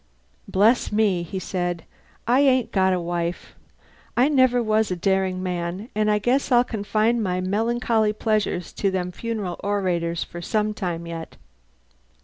[0.47, 1.83] "Bless me," he said,
[2.25, 3.53] "I ain't got a wife.
[4.17, 8.89] I never was a daring man, and I guess I'll confine my melancholy pleasures to
[8.89, 11.37] them funereal orators for some time yet."